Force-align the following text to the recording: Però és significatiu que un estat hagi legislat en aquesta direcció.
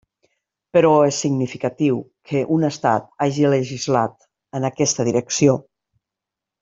Però 0.77 0.93
és 1.09 1.19
significatiu 1.25 1.99
que 2.31 2.41
un 2.55 2.65
estat 2.69 3.05
hagi 3.27 3.45
legislat 3.55 4.27
en 4.61 4.67
aquesta 4.71 5.07
direcció. 5.11 5.59